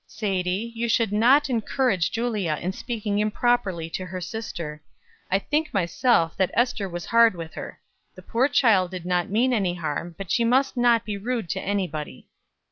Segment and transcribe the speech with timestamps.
[0.07, 4.81] Sadie, you should not encourage Julia in speaking improperly to her sister.
[5.29, 7.79] I think myself that Ester was hard with her.
[8.15, 11.61] The poor child did not mean any harm; but she must not be rude to
[11.61, 12.27] anybody."